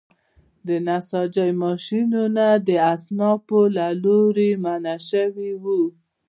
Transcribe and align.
د 0.67 0.69
نساجۍ 0.87 1.51
ماشینونه 1.63 2.45
د 2.67 2.69
اصنافو 2.93 3.59
له 3.75 3.87
لوري 4.03 4.51
منع 4.63 4.95
شوي 5.09 5.51
وو. 5.63 5.81